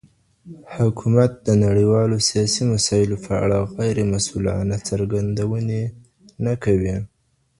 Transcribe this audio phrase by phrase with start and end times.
[0.75, 5.83] حکومت د نړیوالو سیاسي مسایلو په اړه غیر مسوولانه څرګندوني
[6.45, 6.95] نه کوي.